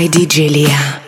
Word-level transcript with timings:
by 0.00 0.08
DJ 0.08 0.48
Liya. 0.48 0.99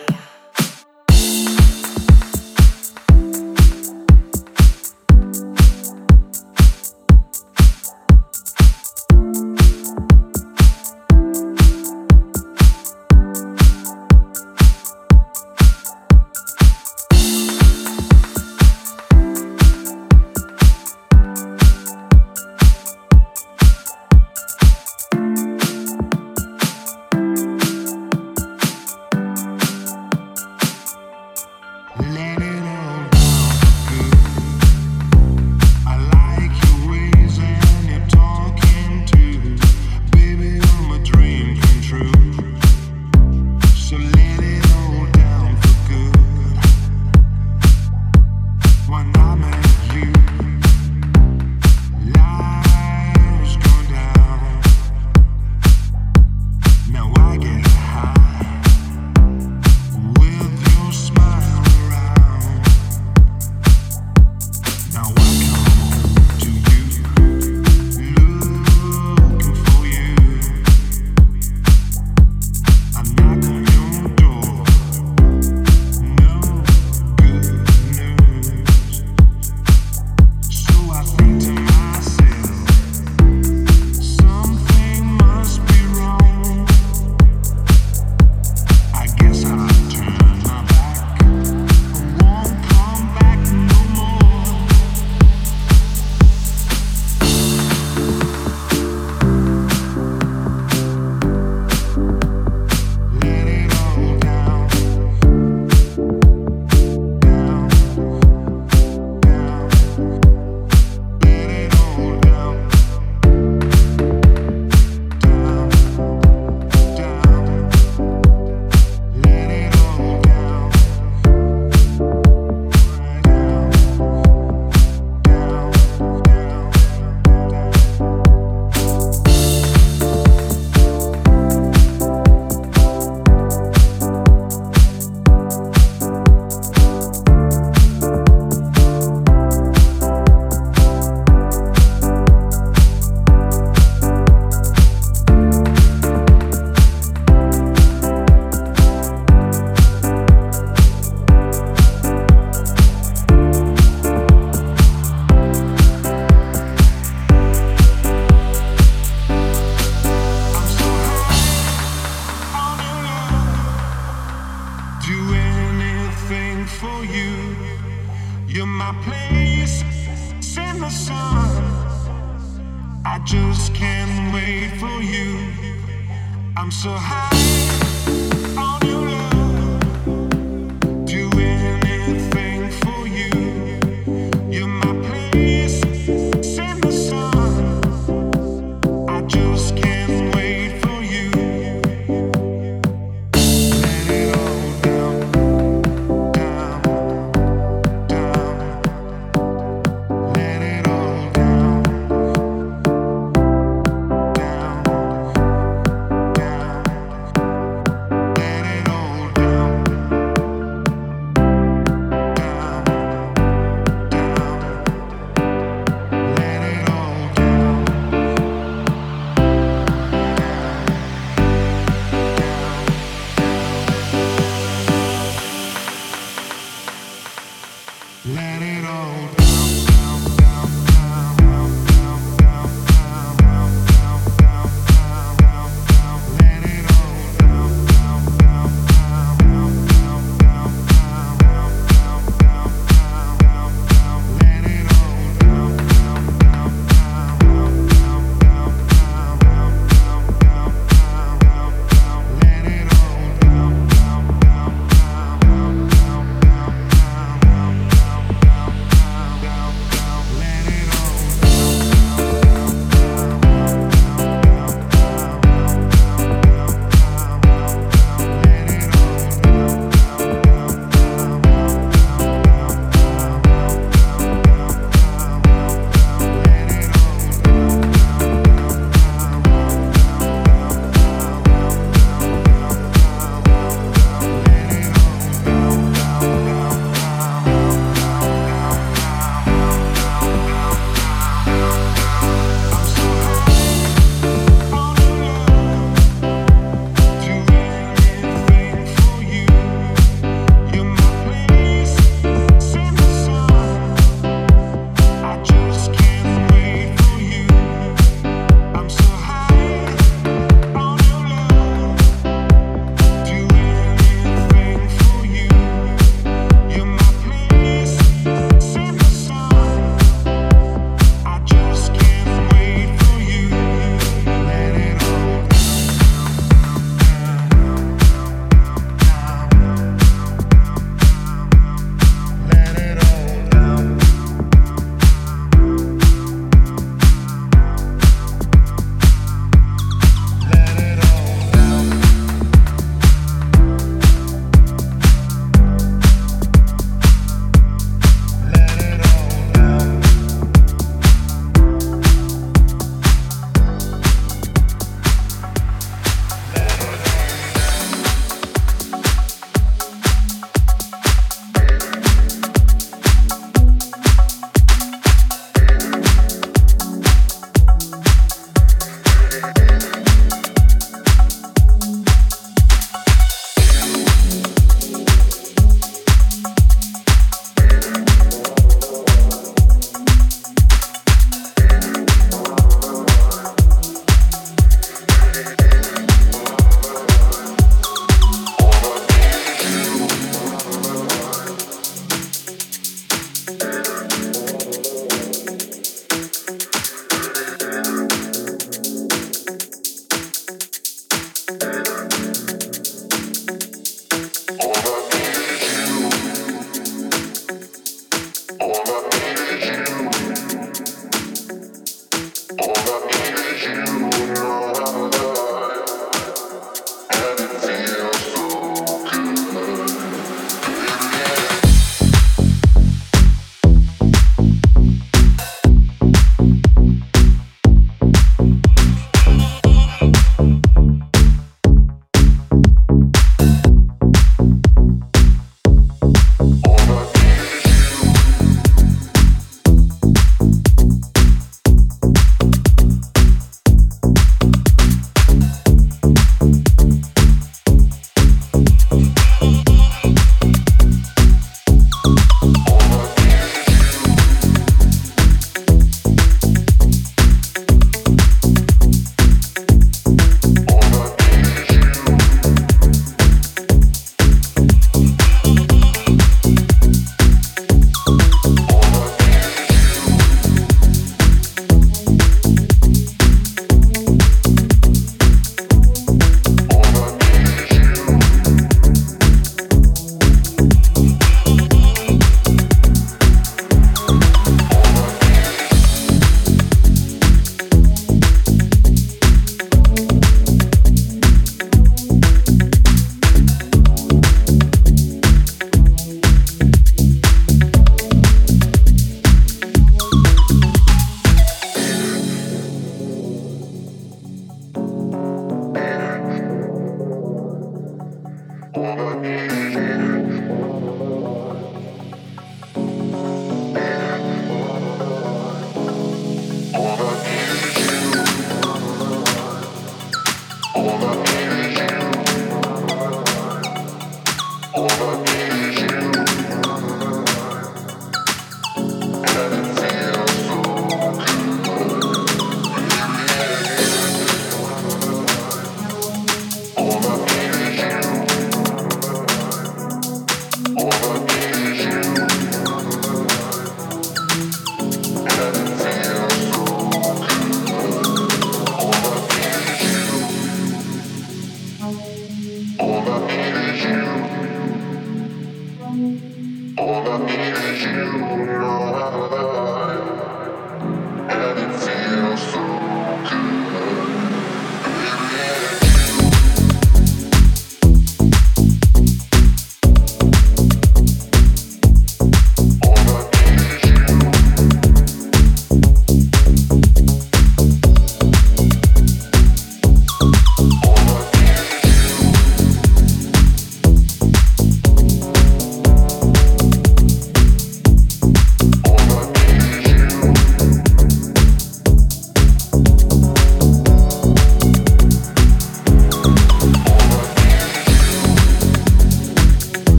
you. 557.54 557.82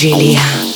Julia. 0.00 0.69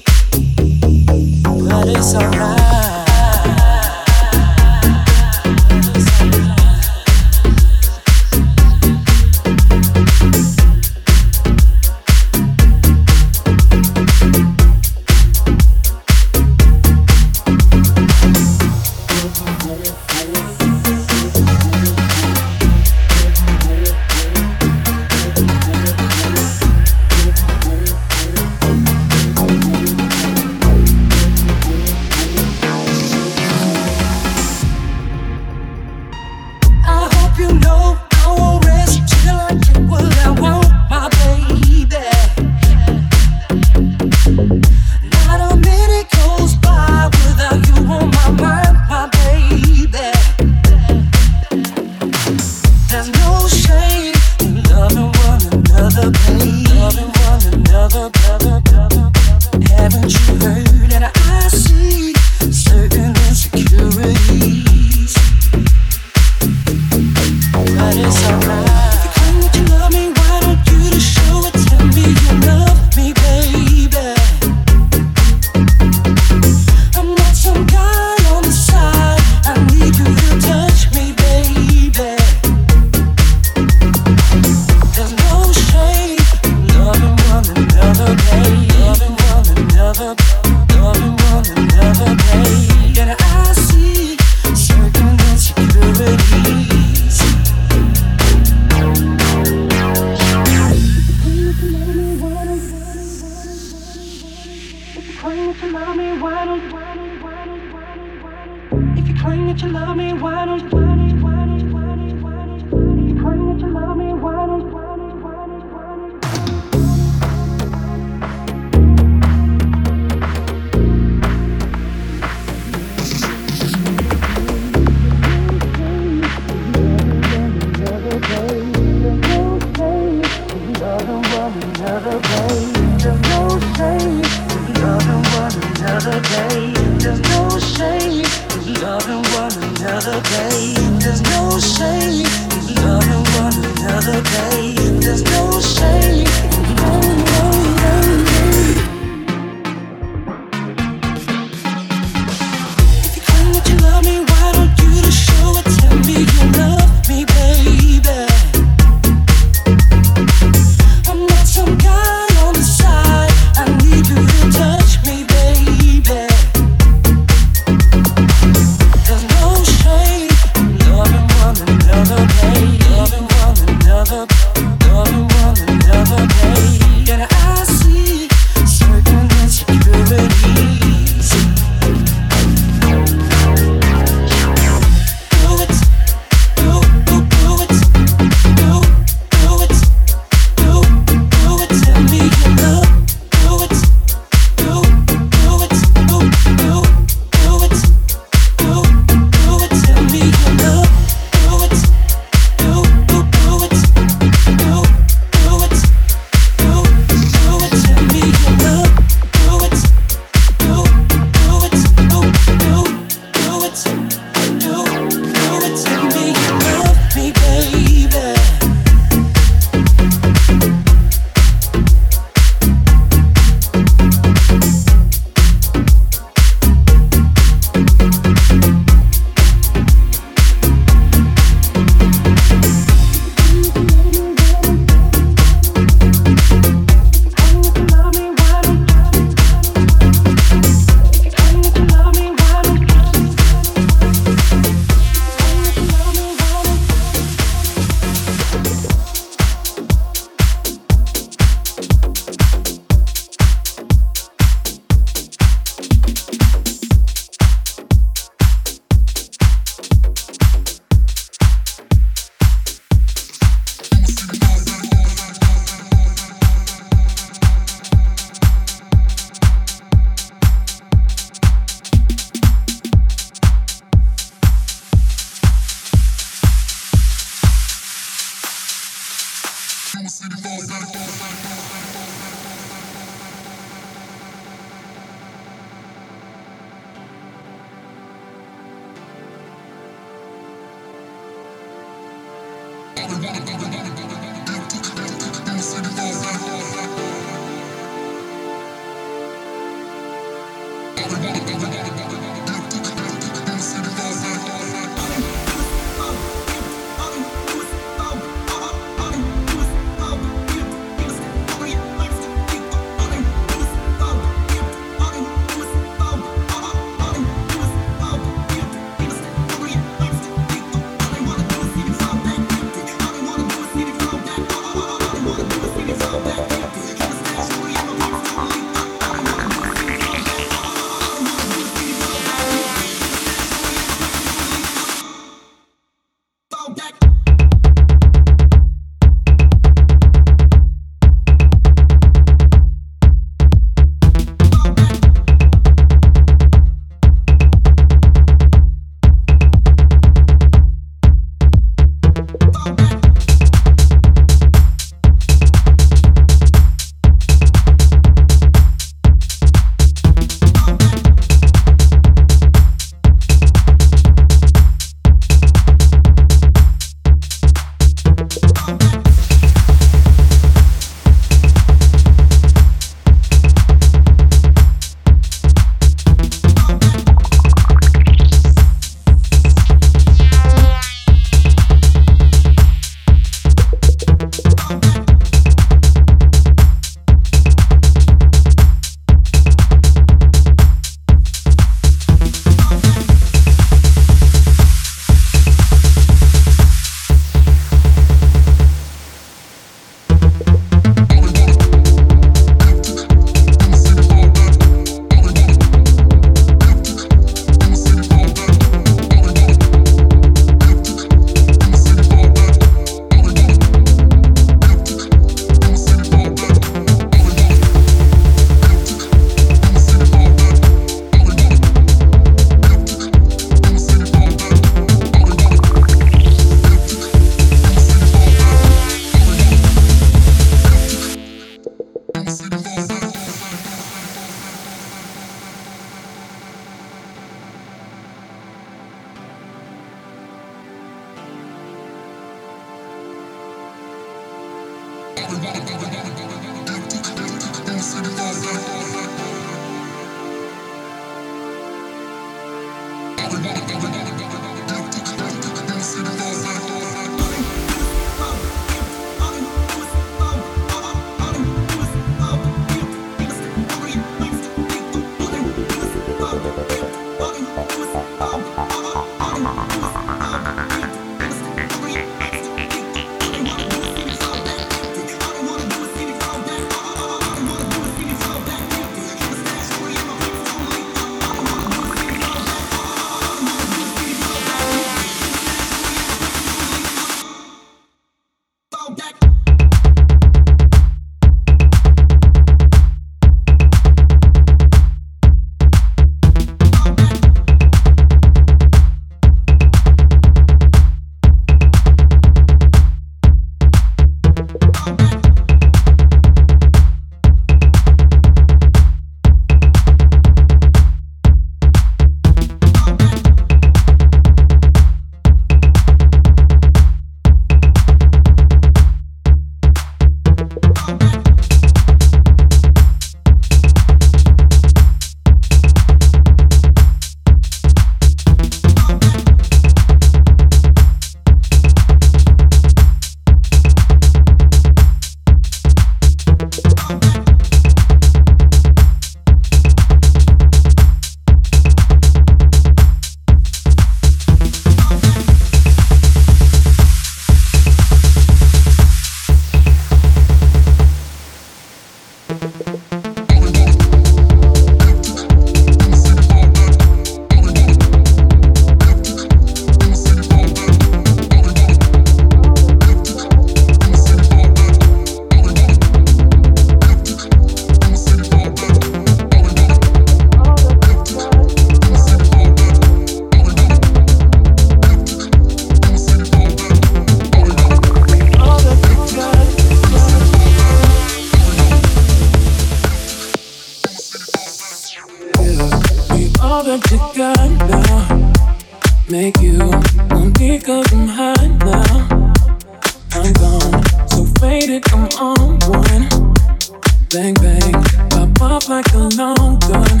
Bang, 597.10 597.34
bang, 597.34 597.72
pop 598.10 598.42
off 598.42 598.68
like 598.68 598.92
a 598.92 598.98
long 599.14 599.58
gun. 599.60 600.00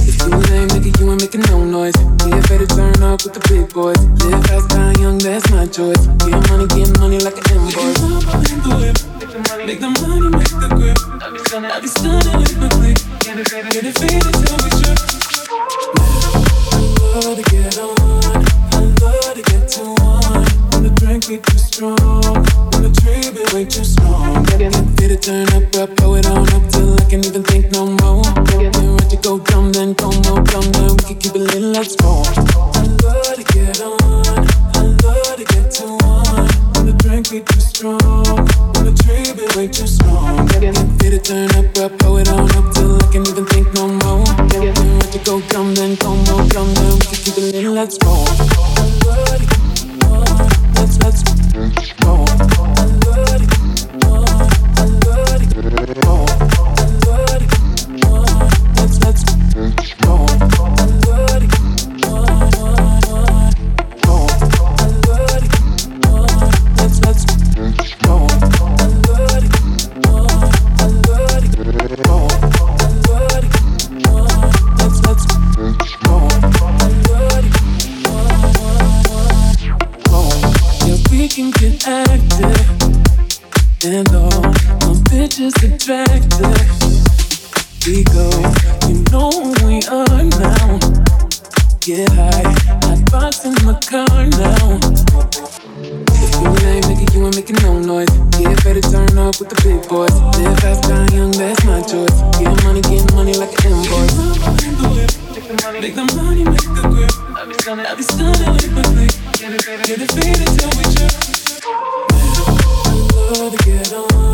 If 0.00 0.20
you 0.20 0.54
ain't 0.54 0.72
making, 0.74 0.94
you 1.00 1.10
ain't 1.10 1.22
making 1.22 1.40
no 1.48 1.64
noise. 1.64 1.96
Get 1.96 2.50
ready 2.50 2.66
to 2.66 2.74
turn 2.76 3.02
up 3.02 3.24
with 3.24 3.32
the 3.32 3.40
big 3.48 3.72
boys. 3.72 3.96
Live 4.22 4.44
fast, 4.44 4.68
die 4.68 4.92
young, 5.00 5.16
that's 5.18 5.50
my 5.50 5.66
choice. 5.66 6.06
Get 6.20 6.36
money, 6.50 6.66
get 6.68 6.98
money 7.00 7.18
like 7.18 7.38
an 7.40 7.56
invoice. 7.56 8.00
Make 9.64 9.80
the 9.80 9.88
money, 10.04 10.28
make 10.28 10.52
the 10.52 10.68
grip. 10.76 10.98
I 11.22 11.30
be 11.30 11.38
stunning 11.38 11.70
I 11.70 11.80
be 11.80 11.88
stunning 11.88 12.36
with 12.38 12.58
my 12.60 12.68
click. 12.68 12.98
Get 13.24 13.38
it 13.40 13.98
faded 13.98 14.32
till 14.44 14.56
we 14.60 14.68
trip. 14.84 14.98
I 17.08 17.20
love 17.24 17.36
to 17.36 17.44
get 17.50 17.78
on. 17.78 17.96
I 18.70 18.80
love 19.00 19.34
to 19.34 19.42
get 19.42 19.68
to 19.68 19.84
one. 20.02 20.23
The 20.84 20.90
drink 21.00 21.28
be 21.28 21.38
too 21.38 21.56
strong. 21.56 21.96
When 21.96 22.82
the 22.84 22.92
tree 23.00 23.32
be 23.32 23.40
way 23.56 23.64
too 23.64 23.88
strong. 23.88 24.44
Get 25.00 25.10
it 25.16 25.22
turn 25.22 25.48
up, 25.56 25.64
up, 25.80 25.96
blow 25.96 26.16
it 26.16 26.26
on 26.28 26.44
up 26.52 26.68
till 26.68 26.92
I 27.00 27.04
can't 27.08 27.24
even 27.24 27.42
think 27.42 27.72
no 27.72 27.86
more. 28.04 28.20
Then 28.52 28.92
let 29.00 29.08
you 29.08 29.16
go 29.24 29.38
dumb, 29.38 29.72
then 29.72 29.94
go 29.94 30.12
more 30.28 30.44
dumb, 30.44 30.68
then 30.76 30.92
we 30.92 31.02
can 31.08 31.16
keep 31.16 31.32
it 31.32 31.40
lit, 31.40 31.62
let's 31.72 31.96
go. 31.96 32.20
I 32.76 32.84
love 33.00 33.32
to 33.32 33.44
get 33.56 33.80
on. 33.80 34.44
I 34.76 34.84
love 35.00 35.36
to 35.40 35.44
get 35.48 35.72
to 35.80 35.88
one. 36.04 36.52
When 36.76 36.84
the 36.92 36.94
drink 37.00 37.32
be 37.32 37.40
too 37.40 37.64
strong. 37.64 38.44
When 38.76 38.84
the 38.84 38.92
tree 39.00 39.32
be 39.32 39.48
way 39.56 39.72
too 39.72 39.88
strong. 39.88 40.44
Get 41.00 41.16
it 41.16 41.24
turn 41.24 41.48
up, 41.56 41.72
up, 41.80 41.96
blow 41.96 42.18
it 42.20 42.28
on 42.28 42.44
up 42.60 42.76
till 42.76 43.00
I 43.00 43.08
can't 43.08 43.24
even 43.24 43.46
think 43.48 43.72
no 43.72 43.88
more. 43.88 44.28
Then 44.52 44.68
let 45.00 45.16
you 45.16 45.24
go 45.24 45.40
dumb, 45.48 45.74
then 45.74 45.96
go 45.96 46.12
more 46.28 46.44
dumb, 46.52 46.68
then 46.76 46.92
we 46.92 47.08
can 47.08 47.18
keep 47.24 47.40
it 47.40 47.56
lit, 47.56 47.72
let's 47.72 47.96
go. 47.96 48.12
I 48.12 48.84
love 49.08 49.40
to 49.40 49.46
get. 49.48 49.63
Let's 50.76 50.98
let's 51.02 51.92
go. 52.02 52.43
Up 99.24 99.40
with 99.40 99.48
the 99.48 99.56
big 99.64 99.88
boys. 99.88 100.12
Live 100.36 100.58
fast, 100.60 100.82
die 100.84 101.08
young, 101.16 101.30
that's 101.32 101.64
my 101.64 101.80
choice. 101.80 102.12
Get 102.36 102.52
money, 102.64 102.82
get 102.82 103.04
money 103.14 103.32
like 103.32 103.52
an 103.64 103.72
invoice. 103.72 104.12
Make 105.80 105.94
the 105.94 106.04
money, 106.16 106.44
make 106.44 106.68
the 106.76 106.82
grip. 106.92 107.10
I 107.36 107.46
be 107.46 107.54
stunning, 107.54 107.86
I 107.86 107.94
be 107.94 108.02
stunning 108.02 108.52
with 108.52 108.72
my 108.72 108.82
click. 108.82 109.12
Get 109.40 109.52
it, 109.54 109.64
get 109.64 110.00
it 110.02 110.12
faded 110.12 110.48
till 110.58 110.72
we 110.76 110.84
trip. 110.92 111.12
I 113.16 113.32
love 113.40 113.56
to 113.56 113.64
get 113.64 113.92
on. 113.94 114.33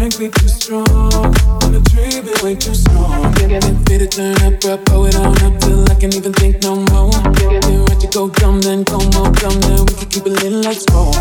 Drink 0.00 0.18
be 0.18 0.40
too 0.40 0.48
strong. 0.48 0.86
When 1.60 1.72
the 1.76 1.82
tree 1.92 2.24
be 2.24 2.32
way 2.42 2.54
too 2.54 2.72
strong. 2.72 3.32
Get 3.36 3.52
it 3.52 3.76
faded, 3.84 4.10
turn 4.10 4.36
up, 4.40 4.64
up, 4.64 4.84
blow 4.86 5.04
it 5.04 5.14
on 5.16 5.36
up 5.44 5.60
till 5.60 5.84
I 5.90 5.94
can't 5.94 6.14
even 6.16 6.32
think 6.32 6.62
no 6.62 6.76
more. 6.88 7.12
Then 7.36 7.84
let 7.84 8.02
you 8.02 8.08
go 8.08 8.30
dumb, 8.30 8.62
then 8.62 8.82
go 8.84 8.96
more 9.12 9.28
dumb, 9.36 9.60
then 9.60 9.84
we 9.84 9.92
can 9.92 10.08
keep 10.08 10.24
it 10.24 10.40
lit, 10.40 10.52
let's 10.64 10.86
go. 10.86 11.12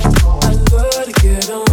I 0.48 0.56
love 0.72 1.04
to 1.04 1.14
get 1.20 1.50
on. 1.52 1.68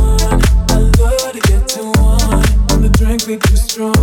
I 0.74 0.78
love 0.98 1.30
to 1.30 1.40
get 1.46 1.62
to 1.78 1.82
one. 1.94 2.42
When 2.74 2.82
the 2.82 2.90
drink 2.98 3.22
be 3.22 3.38
too 3.38 3.54
strong. 3.54 3.94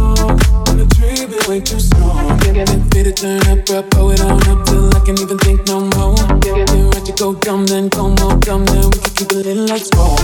When 0.72 0.80
the 0.80 0.88
tree 0.96 1.28
be 1.28 1.36
way 1.52 1.60
too 1.60 1.84
strong. 1.84 2.40
Get 2.40 2.56
it 2.56 2.82
faded, 2.94 3.18
turn 3.18 3.44
up, 3.52 3.68
up, 3.68 3.90
blow 3.92 4.12
it 4.12 4.22
on 4.22 4.40
up 4.48 4.64
till 4.64 4.88
I 4.96 5.00
can't 5.04 5.20
even 5.20 5.38
think 5.40 5.68
no 5.68 5.84
more. 6.00 6.16
Then 6.40 6.90
let 6.96 7.04
you 7.08 7.16
go 7.20 7.36
dumb, 7.36 7.68
then 7.68 7.90
go 7.90 8.16
more 8.16 8.40
dumb, 8.40 8.64
then 8.64 8.88
we 8.88 8.98
can 9.04 9.12
keep 9.12 9.32
it 9.36 9.44
lit, 9.44 9.58
let's 9.68 9.90
go. 9.90 10.16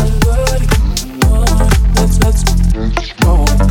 I 0.00 0.08
love 0.24 0.48
to 0.48 0.76
on. 0.76 0.81
Let's 2.24 3.12
go. 3.14 3.61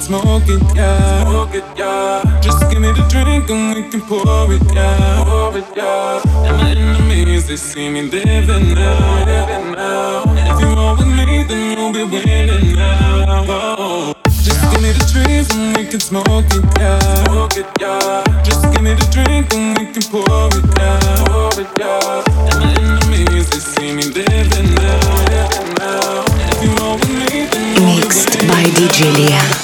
And 0.00 0.06
smoke 0.06 0.48
it, 0.48 0.62
yeah. 0.74 1.24
Smoke 1.24 1.54
it, 1.54 1.64
yeah. 1.76 2.40
Just 2.40 2.60
give 2.70 2.80
me 2.80 2.88
the 2.88 3.04
drink 3.10 3.50
and 3.50 3.74
we 3.74 3.82
can 3.90 4.00
pour 4.00 4.50
it, 4.50 4.62
yeah. 4.72 5.24
Pour 5.26 5.54
it, 5.58 5.66
yeah. 5.76 6.22
And 6.48 6.56
my 6.56 6.70
enemies, 6.70 7.48
they 7.48 7.56
see 7.56 7.90
me 7.90 8.02
living 8.02 8.72
now, 8.74 9.24
living 9.26 9.72
now. 9.72 10.24
And 10.24 10.38
if 10.48 10.60
you 10.60 10.68
roll 10.74 10.96
with 10.96 11.06
me, 11.06 11.44
then 11.44 11.76
you'll 11.76 11.92
be 11.92 12.04
winning 12.04 12.76
now. 12.76 13.44
Oh. 13.46 14.14
Just 14.40 14.62
give 14.72 14.80
me 14.80 14.92
the 14.92 15.04
trees 15.12 15.54
and 15.54 15.76
we 15.76 15.84
can 15.84 16.00
smoke 16.00 16.48
it, 16.48 16.64
yeah. 16.80 17.24
Smoke 17.26 17.56
it, 17.58 17.66
yeah. 17.78 18.24
Just 18.42 18.62
give 18.72 18.80
me 18.80 18.94
the 18.94 19.06
drink 19.12 19.52
and 19.52 19.76
we 19.76 19.84
can 19.92 20.02
pour 20.08 20.24
it, 20.24 20.64
yeah. 20.80 21.24
Pour 21.28 21.60
it, 21.60 21.68
yeah. 21.78 22.24
And 22.48 22.58
my 22.58 22.72
enemies, 22.72 23.50
they 23.50 23.60
see 23.60 23.92
me 23.92 24.04
living 24.04 24.74
now, 24.80 25.24
living 25.28 25.74
now. 25.76 26.24
If 26.52 26.62
you 26.64 26.72
roll 26.80 26.96
with 26.96 27.10
me, 27.10 27.44
then 27.52 27.76
you'll 27.76 27.96
be 27.96 28.08
Mixed 28.08 28.38
by 28.48 28.64
DJ 28.80 29.12
Liya. 29.12 29.59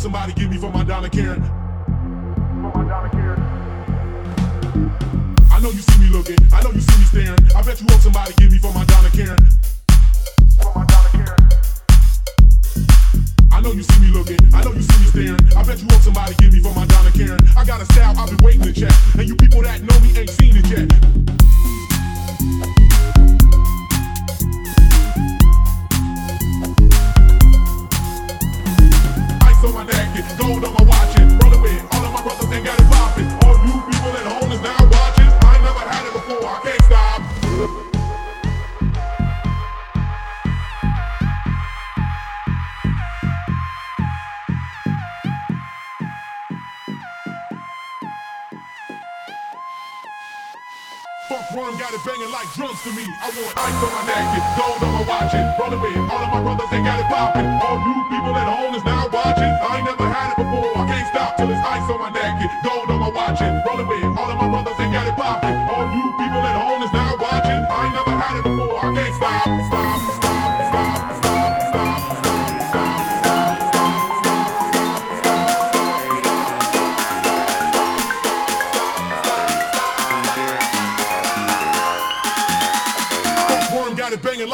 somebody 0.00 0.32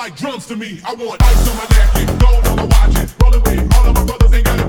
like 0.07 0.17
drums 0.17 0.47
to 0.47 0.55
me. 0.55 0.81
I 0.85 0.95
want 0.95 1.21
ice 1.21 1.49
on 1.49 1.57
my 1.57 1.67
neck 1.77 1.97
and 1.97 2.21
gold 2.21 2.47
on 2.47 2.57
my 2.57 2.65
watch. 2.65 3.11
Rolling 3.21 3.43
with 3.43 3.75
all 3.75 3.89
of 3.89 3.95
my 3.97 4.05
brothers 4.05 4.33
ain't 4.35 4.45
got 4.45 4.66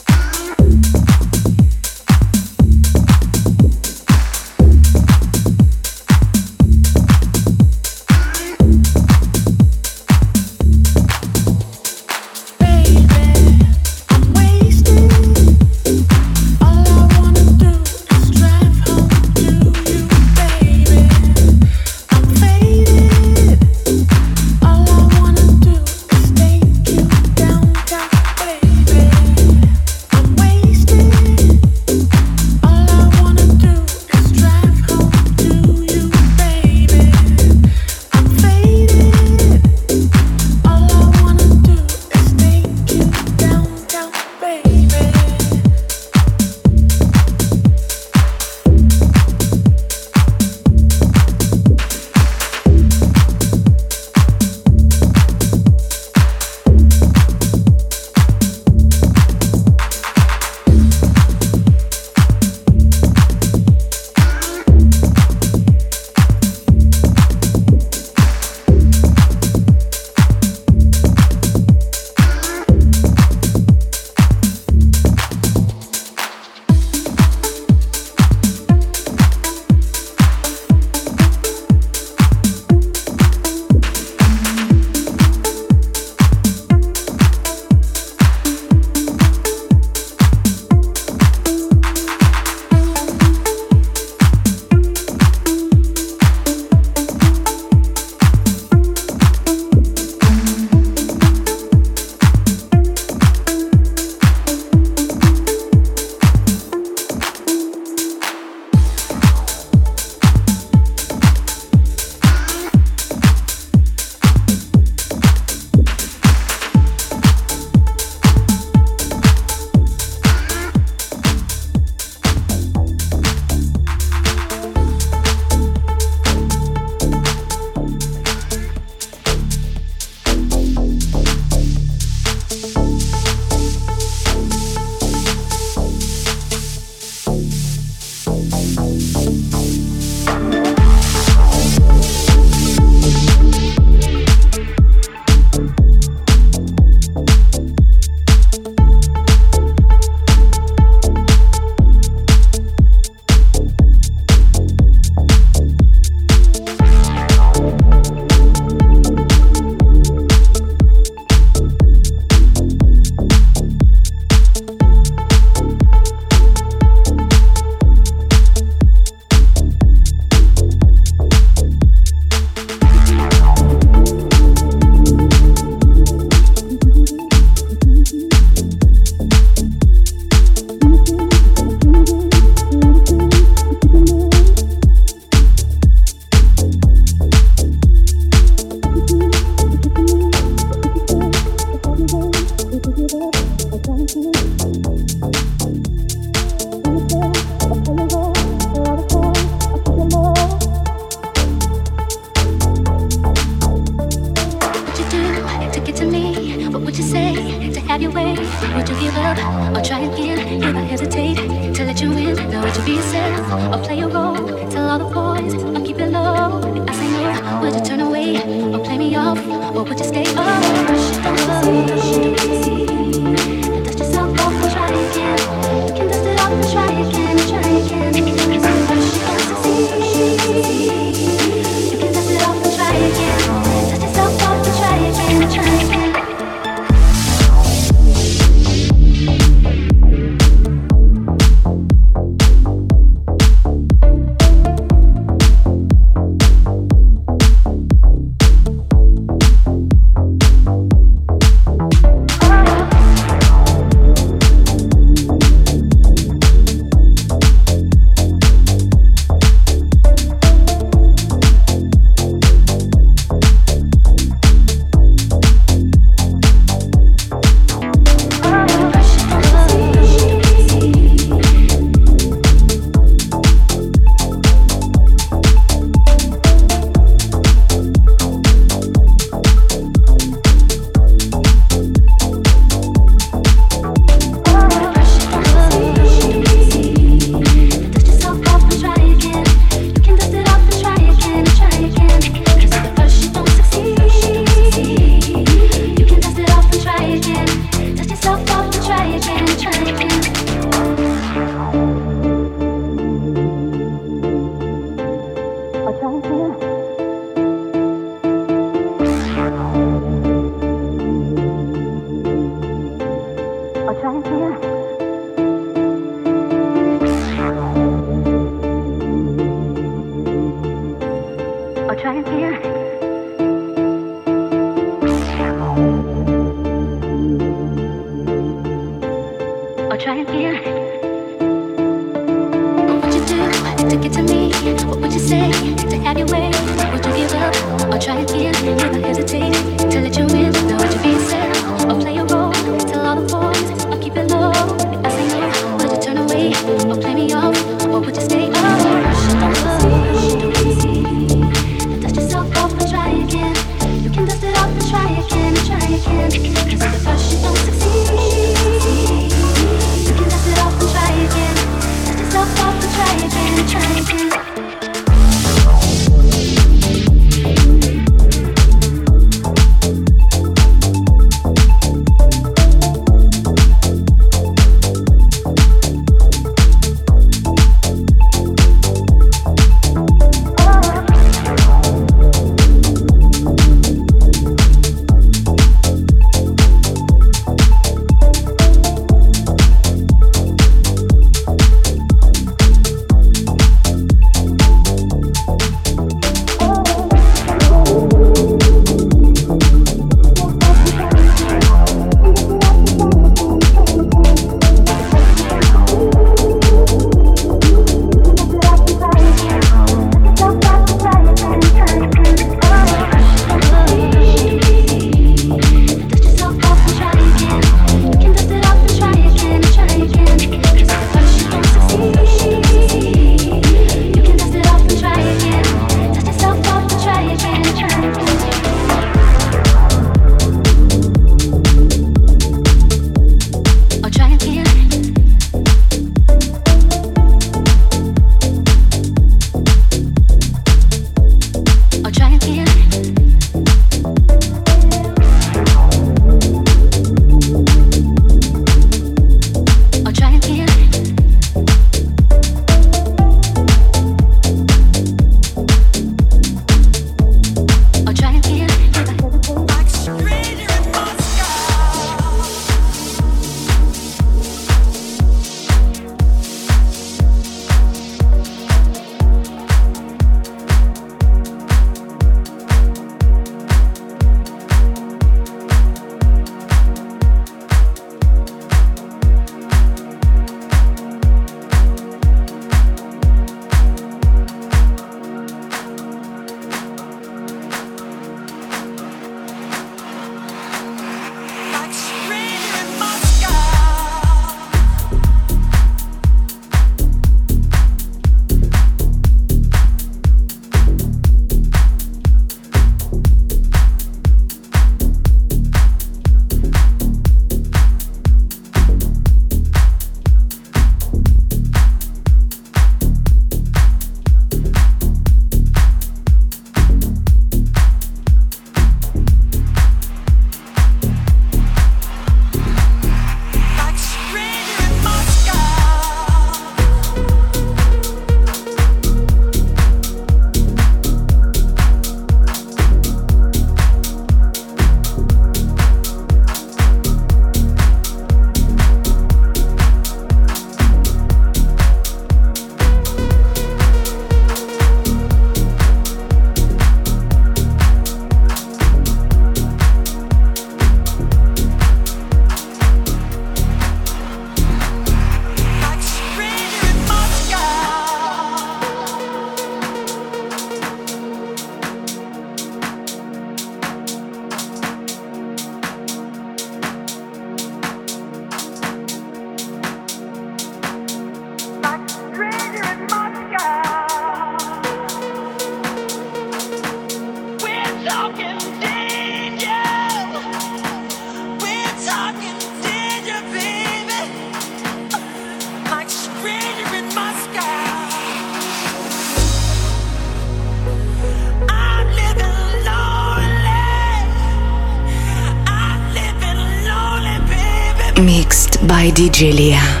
by 599.41 600.00